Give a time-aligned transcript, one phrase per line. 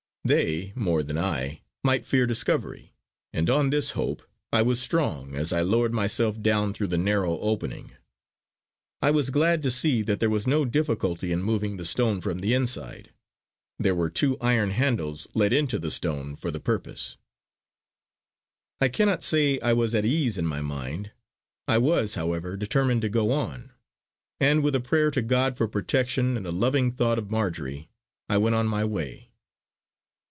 [0.23, 2.93] They, more than I, might fear discovery;
[3.33, 4.21] and on this hope
[4.53, 7.93] I was strong as I lowered myself down through the narrow opening.
[9.01, 12.37] I was glad to see that there was no difficulty in moving the stone from
[12.41, 13.09] the inside;
[13.79, 17.17] there were two iron handles let into the stone for the purpose.
[18.79, 21.11] I cannot say I was at ease in my mind,
[21.67, 23.71] I was, however, determined to go on;
[24.39, 27.89] and with a prayer to God for protection, and a loving thought of Marjory,
[28.29, 29.29] I went on my way.